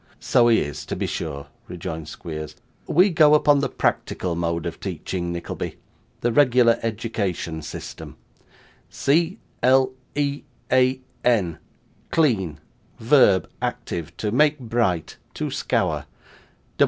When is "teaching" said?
4.79-5.31